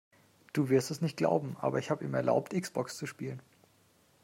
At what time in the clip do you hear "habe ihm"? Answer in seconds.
1.91-2.15